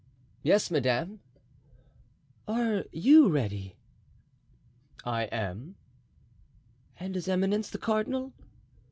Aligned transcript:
"Yes, 0.41 0.71
madame." 0.71 1.19
"Are 2.47 2.85
you 2.91 3.29
ready?" 3.29 3.75
"I 5.05 5.25
am." 5.25 5.75
"And 6.99 7.13
his 7.13 7.27
eminence, 7.27 7.69
the 7.69 7.77
cardinal?" 7.77 8.33